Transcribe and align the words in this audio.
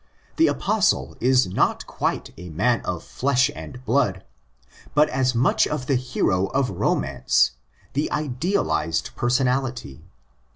The 0.37 0.47
Apostle 0.47 1.15
is 1.19 1.45
not 1.45 1.85
quite 1.85 2.31
a 2.35 2.49
man 2.49 2.81
of 2.83 3.03
flesh 3.03 3.51
and 3.55 3.85
blood, 3.85 4.23
but 4.95 5.11
has 5.11 5.35
much 5.35 5.67
of 5.67 5.85
the 5.85 5.93
hero 5.93 6.47
of 6.47 6.71
romance, 6.71 7.51
the 7.93 8.11
idealised 8.11 9.15
personality. 9.15 10.01